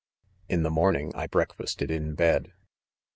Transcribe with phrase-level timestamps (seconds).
[0.45, 2.53] ■ fi In the morning I breakfasted in bed.